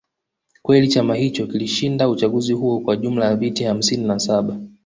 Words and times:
kweli 0.61 0.87
chama 0.87 1.15
hicho 1.15 1.47
kilishinda 1.47 2.09
uchaguzi 2.09 2.53
huo 2.53 2.79
kwa 2.79 2.95
jumla 2.95 3.25
ya 3.25 3.35
viti 3.35 3.63
hamsini 3.63 4.07
na 4.07 4.19
saba 4.19 4.59